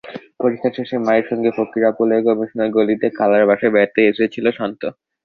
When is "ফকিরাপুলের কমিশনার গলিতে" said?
1.57-3.07